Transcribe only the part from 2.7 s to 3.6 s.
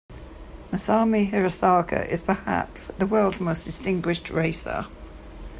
the world's